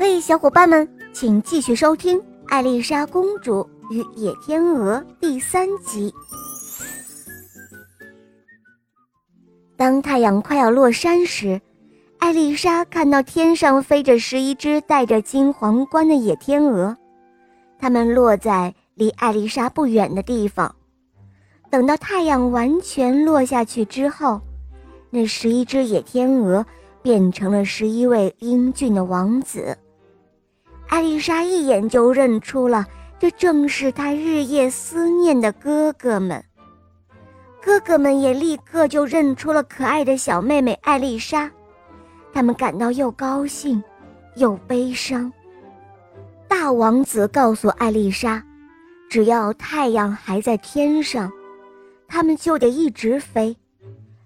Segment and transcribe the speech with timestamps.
[0.00, 2.16] 嘿，小伙伴们，请继续收听
[2.46, 6.14] 《艾丽莎公主与野天鹅》第三集。
[9.76, 11.60] 当太阳快要落山时，
[12.20, 16.96] 艾丽莎看到天上飞着十一只戴着金皇冠的野天鹅，
[17.76, 20.72] 它们落在离艾丽莎不远的地方。
[21.70, 24.40] 等到太阳完全落下去之后，
[25.10, 26.64] 那十一只野天鹅
[27.02, 29.76] 变成了十一位英俊的王子。
[30.88, 32.86] 艾丽莎一眼就认出了，
[33.18, 36.42] 这正是她日夜思念的哥哥们。
[37.62, 41.50] 哥哥们也立刻就认出了可爱的小妹妹艾丽莎，
[42.32, 43.82] 他们感到又高兴
[44.36, 45.30] 又悲伤。
[46.48, 48.42] 大王子告诉艾丽莎，
[49.10, 51.30] 只要太阳还在天上，
[52.06, 53.54] 他们就得一直飞。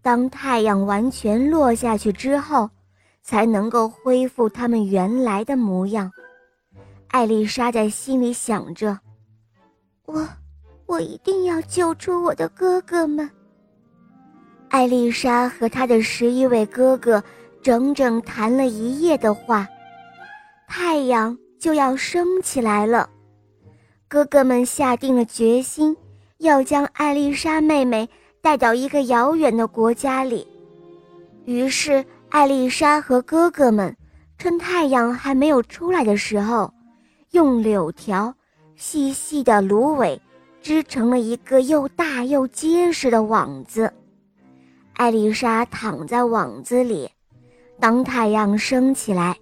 [0.00, 2.70] 当太阳完全落下去之后，
[3.22, 6.10] 才能够恢复他们原来的模样。
[7.08, 8.98] 艾丽莎在心里想着
[10.04, 10.28] ：“我，
[10.84, 13.30] 我一定要救出我的哥哥们。”
[14.68, 17.22] 艾丽莎和她的十一位哥哥
[17.62, 19.66] 整整谈了一夜的话，
[20.68, 23.08] 太阳就要升起来了。
[24.08, 25.96] 哥哥们下定了决心，
[26.38, 28.08] 要将艾丽莎妹妹
[28.42, 30.46] 带到一个遥远的国家里。
[31.44, 33.96] 于是，艾丽莎和哥哥们
[34.36, 36.70] 趁太阳还没有出来的时候。
[37.32, 38.34] 用柳条
[38.76, 40.20] 细细的芦苇
[40.62, 43.92] 织成了一个又大又结实的网子。
[44.94, 47.10] 艾丽莎躺在网子里，
[47.78, 49.36] 当太阳升起来，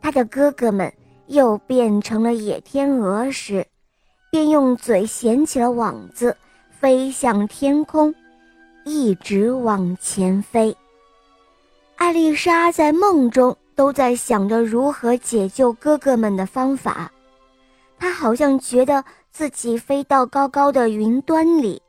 [0.00, 0.92] 她的哥哥们
[1.26, 3.66] 又变成了野天鹅时，
[4.30, 6.36] 便用嘴衔起了网子，
[6.70, 8.14] 飞向天空，
[8.84, 10.76] 一直往前飞。
[11.96, 17.10] 艾丽莎在梦中都在想着如何解救哥哥们的方法。
[18.00, 21.82] 他好像觉得自己飞到高高的云端里，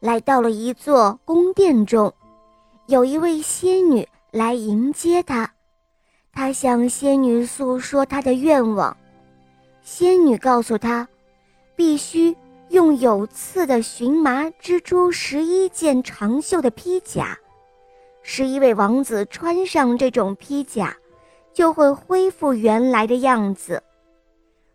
[0.00, 2.12] 来到了一座宫殿中，
[2.88, 5.48] 有一位仙女来迎接他。
[6.32, 8.96] 他向仙女诉说他的愿望，
[9.80, 11.06] 仙女告诉他，
[11.76, 12.36] 必须
[12.70, 17.38] 用有刺的荨麻织出十一件长袖的披甲，
[18.24, 20.96] 十一位王子穿上这种披甲，
[21.52, 23.80] 就会恢复原来的样子。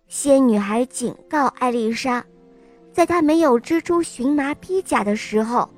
[0.09, 2.25] 仙女还警告艾丽莎，
[2.91, 5.69] 在她没有织出荨麻披甲的时候，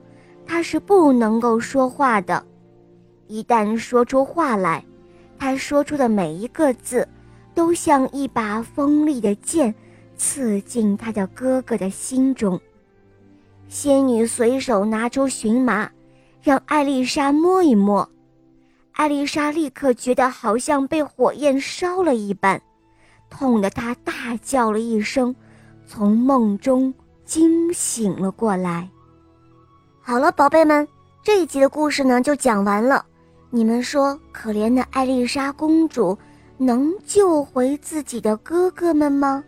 [0.45, 2.41] 她是不能够说话的。
[3.27, 4.85] 一旦说出话来，
[5.37, 7.05] 她说出的每一个字，
[7.53, 9.75] 都像一把锋利的剑，
[10.15, 12.57] 刺进她的哥哥的心中。
[13.67, 15.91] 仙女随手拿出荨麻，
[16.41, 18.09] 让艾丽莎摸一摸，
[18.93, 22.61] 艾丽莎立刻觉得好像被火焰烧了一般。
[23.31, 25.35] 痛得他大叫了一声，
[25.87, 26.93] 从梦中
[27.25, 28.87] 惊醒了过来。
[30.01, 30.87] 好了，宝贝们，
[31.23, 33.03] 这一集的故事呢就讲完了。
[33.49, 36.17] 你们说，可怜的艾丽莎公主
[36.57, 39.43] 能救回自己的哥哥们吗？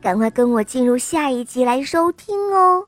[0.00, 2.86] 赶快跟我进入下一集来收听哦。